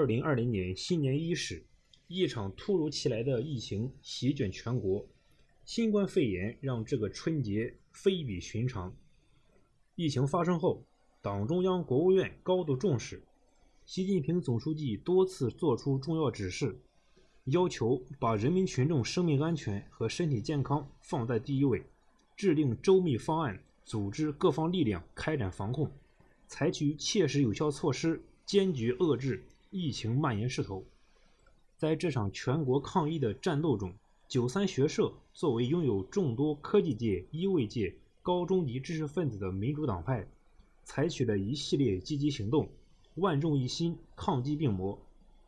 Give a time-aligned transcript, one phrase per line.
[0.00, 1.62] 二零二零年新年伊始，
[2.08, 5.06] 一场突如其来的疫情席卷全国。
[5.66, 8.96] 新冠肺炎让这个春节非比寻常。
[9.96, 10.82] 疫情发生后，
[11.20, 13.22] 党中央、国务院高度重视，
[13.84, 16.80] 习近平总书记多次作出重要指示，
[17.44, 21.84] 要求把人民群众生命安全和身体健康放在第一位，
[22.34, 25.92] 制定周密方案，组织各方力量开展防控，
[26.46, 30.84] 采取切实有效措施，坚决遏制疫情蔓延势头。
[31.76, 33.94] 在这场全国抗疫的战斗中，
[34.26, 40.26] 九三学社作为拥有众多科技界、医卫界高中级知识分子的民主党派，
[40.82, 42.68] 采取了一系列积极行动，
[43.14, 45.00] 万众一心抗击病魔。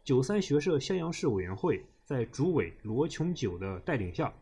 [0.05, 4.33] 九三学社襄阳市委员会在主委罗琼九的带领下，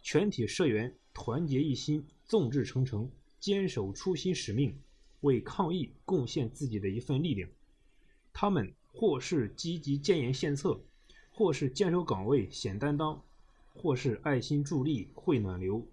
[0.00, 4.74] 全体社员团结一心、众志成城，坚守初心使命，
[5.20, 7.48] 为抗疫贡献自己的一份力量。
[8.32, 10.80] 他们或是积极建言献策，
[11.30, 13.22] 或是坚守岗位显担当。
[13.76, 15.84] 或是爱心助力汇暖流，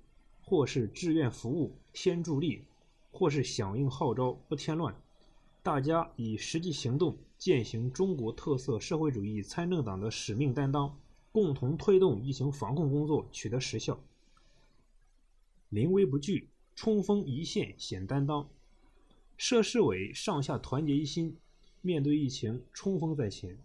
[0.44, 2.64] 或是志愿服务添助力，
[3.12, 4.96] 或是响应号召不添乱。
[5.64, 10.96] 大家以实际行动践行中国特色社会主义参政党的使命担当，
[11.32, 14.00] 共同推动疫情防控工作取得实效。
[15.70, 18.48] 临危不惧，冲锋一线显担当。
[19.38, 21.36] 设市委上下团结一心，
[21.82, 23.58] 面对疫情冲锋在前。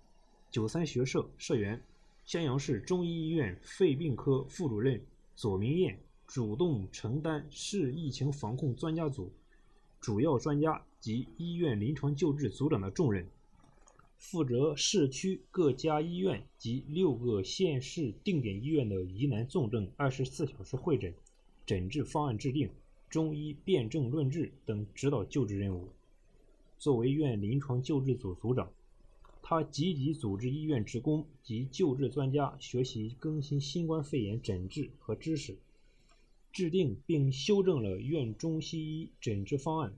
[0.50, 1.83] 九三学社社员。
[2.25, 5.00] 襄阳市中医医院肺病科副主任
[5.36, 9.31] 左明艳主动承担市疫情防控专家组
[10.00, 13.25] 主要专家及医院临床救治组长的重任，
[14.19, 21.14] 负责市区各家医院及六个县市定点医院的疑难重症二十四小时会诊、
[21.64, 22.69] 诊治方案制定、
[23.08, 25.89] 中医辨证论治等指导救治任务。
[26.79, 28.71] 作为院临床救治组组长。
[29.43, 35.57] 他积极组织医院职工及救治专家学习更新新冠肺炎诊治和知识，
[36.53, 39.95] 制定并修正了院中西医诊治方案。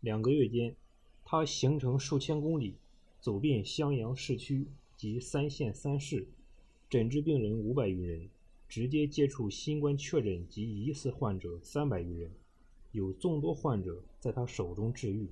[0.00, 0.76] 两个月间，
[1.24, 2.74] 他行程数千公里，
[3.18, 6.26] 走遍襄阳市区及三县三市，
[6.90, 8.28] 诊治病人五百余人，
[8.68, 12.30] 直接接触新冠确诊及疑似患者三百余人，
[12.92, 15.26] 有众多患者在他手中治愈。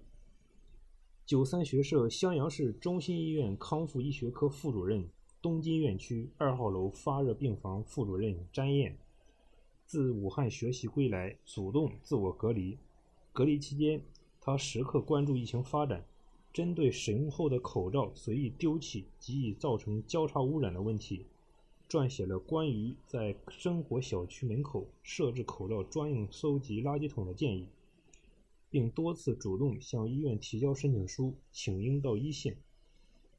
[1.24, 5.08] 九三学社襄阳市中心医院康复医学科副主任、
[5.40, 8.98] 东京院区二号楼发热病房副主任詹燕，
[9.86, 12.76] 自武汉学习归来，主动自我隔离。
[13.32, 14.02] 隔离期间，
[14.40, 16.04] 他时刻关注疫情发展，
[16.52, 21.24] 针对使用后的口罩随意丢弃及已造成交叉污染的问题，
[21.88, 27.68] 撰写了关于在生活小区门口设置口罩专用收集垃圾桶的建议。
[28.72, 32.56] 并多次主动向医院提交申请书，请缨到一线，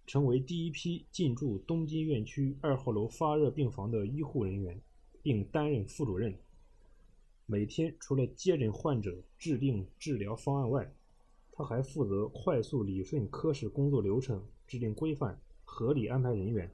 [0.05, 4.79] 成为第一批进驻东金院区二号楼发热病房的医护人员，
[5.23, 6.37] 并担任副主任。
[7.47, 10.93] 每天除了接诊患者、制定治疗方案外，
[11.51, 16.71] 他还负责快速理顺科室工作流程，制定规范，合理安排人员，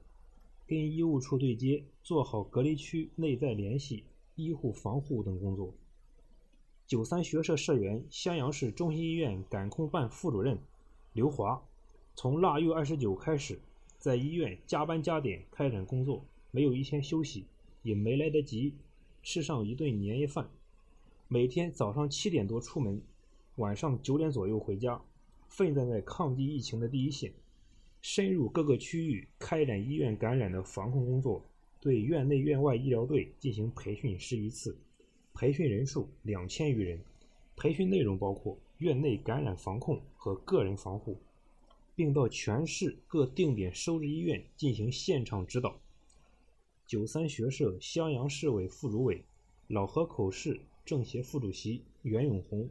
[0.66, 4.04] 跟医务处对接，做好隔离区内在联系、
[4.34, 5.74] 医护防护等工作。
[6.90, 10.58] 九三学社社员、襄阳市中心医院感控办副主任
[11.12, 11.62] 刘华，
[12.16, 13.60] 从腊月二十九开始，
[13.96, 17.46] 在医院加班加点开展工作，没有一天休息，
[17.84, 18.74] 也没来得及
[19.22, 20.50] 吃上一顿年夜饭。
[21.28, 23.00] 每天早上七点多出门，
[23.54, 25.00] 晚上九点左右回家，
[25.46, 27.32] 奋战在抗击疫情的第一线，
[28.02, 31.46] 深入各个区域开展医院感染的防控工作，
[31.78, 34.76] 对院内院外医疗队进行培训十余次。
[35.32, 37.00] 培训人数两千余人，
[37.56, 41.16] 培训内容包括院内感染防控和个人防护，
[41.94, 45.78] 并到全市各定点收治医院进行现场指导。
[46.86, 49.24] 九三学社襄阳市委副主委、
[49.68, 52.68] 老河口市政协副主席袁永红，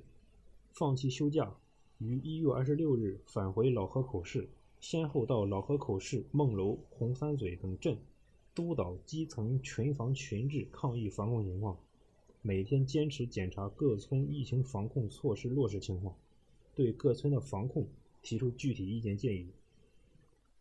[0.74, 1.56] 放弃休假，
[1.98, 4.50] 于一月二十六日返回老河口市，
[4.80, 7.98] 先后到老河口市孟楼、红三嘴等镇，
[8.54, 11.78] 督导基层群防群治抗疫防控情况。
[12.41, 16.15] 每天坚持检查各村疫情防控措施落实情况，
[16.74, 17.86] 对各村的防控
[18.21, 19.47] 提出具体意见建议，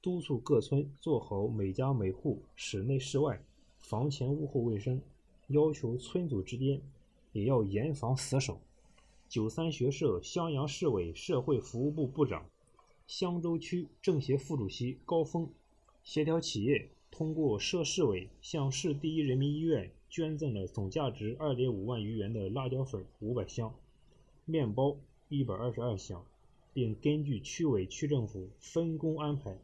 [0.03, 3.41] 督促各村做好每家每户室内室外、
[3.79, 5.01] 房前屋后卫生，
[5.47, 6.81] 要求村组之间
[7.33, 8.61] 也要严防死守。
[9.29, 12.45] 九三学社襄阳市委社会服务部部长、
[13.07, 15.49] 襄州区政协副主席高峰，
[16.03, 19.93] 协调企业通过社市委向市第一人民医院。
[20.11, 23.75] 捐赠了总价值二点五万余元的辣椒粉五百箱，
[24.47, 24.97] 面包
[25.29, 26.25] 一百二十二箱，
[26.73, 29.59] 并根据区委区政府分工安排，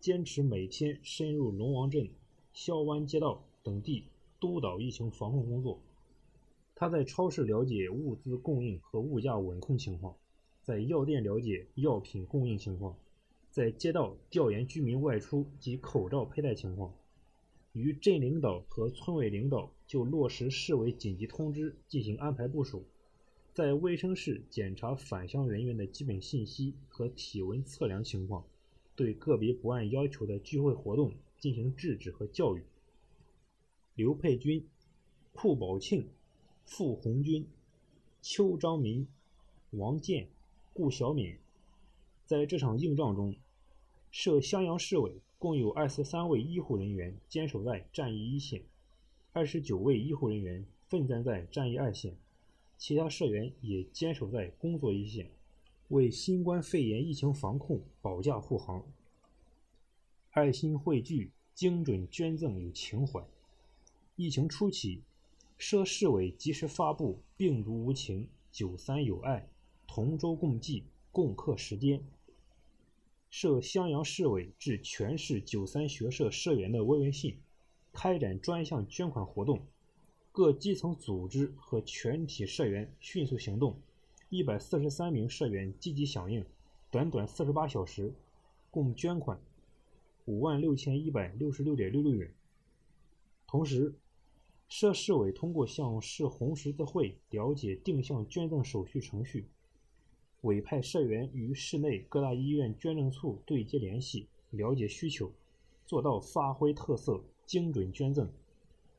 [0.00, 2.08] 坚持每天深入龙王镇、
[2.54, 4.04] 萧湾街道等地
[4.40, 5.78] 督导疫情防控工作。
[6.74, 10.16] 他在超市了解物资供应和物价稳控情况，
[10.62, 12.96] 在药店了解药品供应情况，
[13.50, 16.92] 在街道调研居民外出及口罩佩戴情况。
[17.74, 22.84] 与镇领导和村委领导就落实市委紧急通知进行安排部署，
[23.52, 28.44] 在卫生室检查返乡人员的基本信息和体温测量情况，
[28.96, 32.62] 对个别不按要求的聚会活动进行制止和教育。
[33.94, 34.66] 刘佩军、
[35.32, 36.08] 库宝庆、
[36.64, 37.46] 傅红军、
[38.22, 39.06] 邱章民、
[39.70, 40.28] 王健、
[40.72, 41.36] 顾小敏，
[42.24, 43.34] 在这场硬仗中，
[44.10, 45.20] 设襄阳市委。
[45.36, 48.62] 共有二十三位医护人员坚守在战役一线，
[49.36, 52.16] 二十九位医护人员奋战在战役二线，
[52.78, 55.28] 其他社员也坚守在工作一线，
[55.88, 58.86] 为新冠肺炎疫情防控保驾护航。
[60.30, 63.26] 爱心汇聚，精准捐赠有情怀。
[64.14, 65.02] 疫情初期，
[65.58, 69.48] 涉市委及时发布“病毒无情，九三有爱，
[69.84, 72.00] 同舟共济，共克时艰”。
[73.30, 77.36] 设襄阳市委致全市九三学社社员的慰问信，
[77.94, 79.62] 开展专项捐款活动，
[80.32, 83.78] 各基层组织和全体社员迅速行动，
[84.28, 86.44] 一百四十三名社员积极响应，
[86.90, 88.12] 短短四十八小时，
[88.70, 89.40] 共捐款
[90.24, 92.30] 五万六千一百六十六点六六元。
[93.46, 93.94] 同时，
[94.68, 99.46] 涉市委通过向市红十字会了解定向捐赠手续程序。
[100.40, 105.30] 委派社员与市内各大医院捐赠处对接联系，了解需求，
[105.86, 108.28] 做到发挥特色，精准捐赠。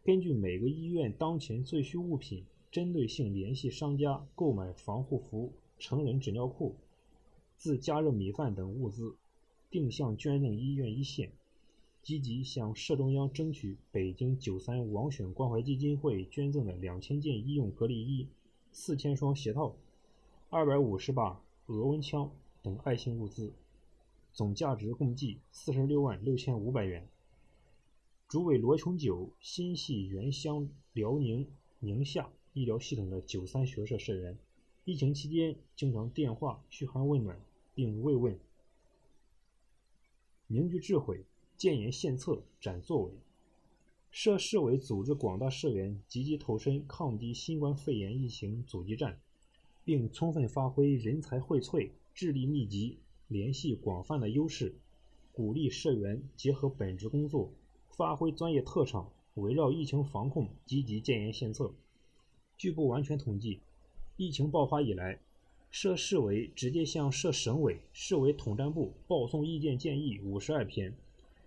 [0.04, 6.76] 根据每个医院当前最需物品，针对性联系商家购买防护服、成人纸尿裤、
[7.58, 9.16] 自加热米饭等物资，
[9.72, 11.32] 定向捐赠医院一线。
[12.04, 18.28] 积极向市中央争取北京九三网选关怀基金会捐赠的两千件医用隔离衣、
[18.72, 19.76] 四千双鞋套。
[20.52, 22.30] 二百五十把额温枪
[22.62, 23.52] 等爱心物资，
[24.32, 27.08] 总价值共计四十六万六千五百元。
[28.28, 31.48] 主委罗琼九心系原乡辽宁
[31.80, 34.38] 宁夏医疗系统的九三学社社员，
[34.84, 37.40] 疫情期间经常电话嘘寒问暖
[37.76, 38.40] 并慰问，
[40.48, 41.24] 凝聚智慧，
[41.56, 43.12] 建言献策，展作为。
[44.10, 49.20] 社市委组织广大社员积极投身抗击新冠肺炎疫情阻击战。
[49.84, 54.74] 并充分发挥人才荟萃、智力密集、联系广泛的优势，
[55.32, 57.54] 鼓励社员结合本职工作，
[57.98, 61.74] 发挥专业特长，围绕疫情防控积极建言献策。
[62.58, 63.62] 据不完全统计，
[64.18, 65.18] 疫情爆发以来，
[65.72, 70.94] 涉市委直接向涉省委、市委统战部报送意见建议五十二篇，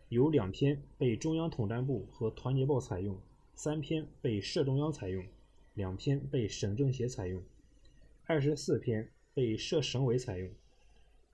[0.08, 3.18] 有两篇被中央统战部和团结报采用，
[3.54, 5.22] 三篇被社中央采用，
[5.74, 7.42] 两篇被省政协采用。
[8.24, 10.50] 二十四篇被设省委采用，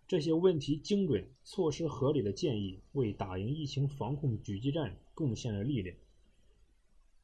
[0.09, 5.97] 这些问题精准、措施合理的建议，为打赢疫情防控狙击战贡献了力量。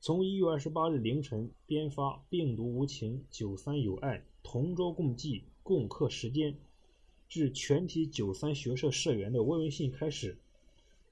[0.01, 6.57] 从一月二十八日凌晨编发“病毒无情，九三有爱，同舟共济，共克时艰”
[7.29, 10.39] 致全体九三学社社员的慰问信开始，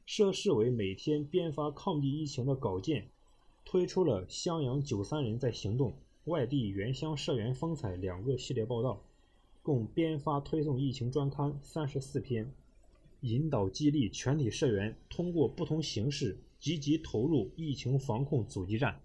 [0.07, 3.09] 社市委每天编发抗击疫情的稿件，
[3.65, 5.93] 推出了“襄阳九三人在行动”。
[6.25, 9.03] 外地原乡社员风采两个系列报道，
[9.63, 12.51] 共编发推送疫情专刊三十四篇，
[13.21, 19.01] 引导激励全体社员通过不同形式积极投入疫情防控阻击战。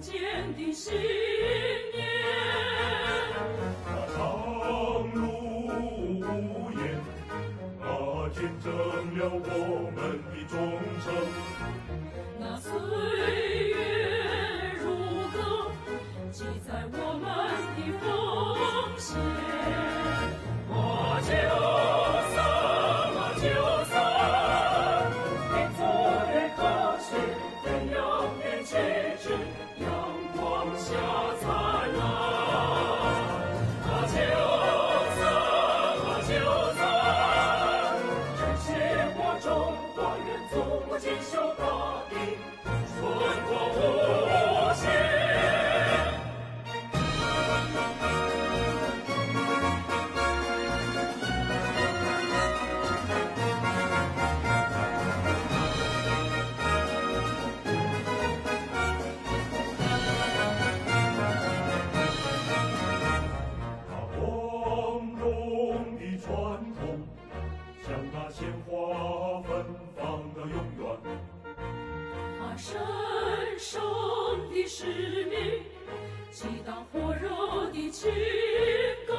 [0.00, 2.06] 坚定信念。
[3.84, 4.16] 那长
[5.12, 5.20] 路
[6.22, 6.80] 无言
[7.80, 7.84] 啊
[8.32, 8.66] 见证
[9.18, 9.57] 了我
[68.30, 69.64] 鲜花芬
[69.96, 70.86] 芳到永远。
[72.38, 72.78] 他神
[73.58, 73.80] 圣
[74.50, 75.64] 的使命，
[76.30, 78.12] 激荡火热的情
[79.06, 79.16] 感。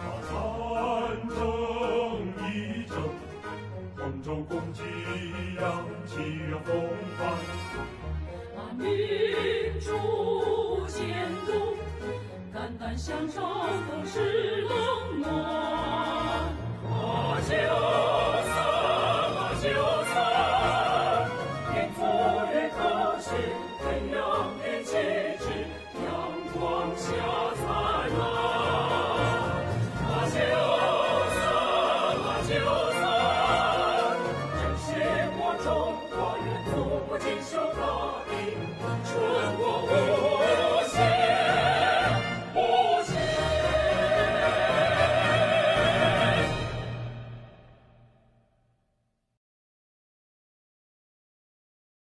[0.00, 1.36] 他战争
[2.48, 2.96] 一争，
[3.96, 4.82] 同舟共济，
[5.60, 6.12] 扬起
[6.50, 6.68] 了风
[7.18, 7.20] 帆。
[8.56, 8.82] 把民
[9.80, 11.48] 主监督，
[12.52, 15.67] 肝胆相照，都是冷暖。